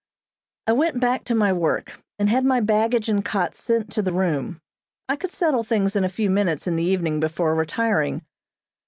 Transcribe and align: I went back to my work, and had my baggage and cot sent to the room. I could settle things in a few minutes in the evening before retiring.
I 0.65 0.71
went 0.71 0.99
back 0.99 1.25
to 1.25 1.35
my 1.35 1.53
work, 1.53 2.01
and 2.17 2.27
had 2.27 2.43
my 2.43 2.59
baggage 2.59 3.07
and 3.07 3.23
cot 3.23 3.53
sent 3.53 3.91
to 3.91 4.01
the 4.01 4.11
room. 4.11 4.59
I 5.07 5.15
could 5.15 5.29
settle 5.29 5.63
things 5.63 5.95
in 5.95 6.03
a 6.03 6.09
few 6.09 6.31
minutes 6.31 6.65
in 6.65 6.75
the 6.75 6.83
evening 6.83 7.19
before 7.19 7.53
retiring. 7.53 8.25